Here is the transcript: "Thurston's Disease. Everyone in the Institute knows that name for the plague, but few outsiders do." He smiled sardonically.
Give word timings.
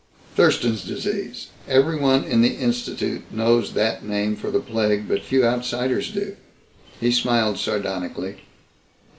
"Thurston's 0.35 0.83
Disease. 0.83 1.49
Everyone 1.67 2.23
in 2.23 2.41
the 2.41 2.55
Institute 2.55 3.21
knows 3.31 3.73
that 3.73 4.03
name 4.03 4.35
for 4.35 4.49
the 4.49 4.59
plague, 4.59 5.07
but 5.07 5.21
few 5.21 5.45
outsiders 5.45 6.09
do." 6.09 6.37
He 6.99 7.11
smiled 7.11 7.59
sardonically. 7.59 8.37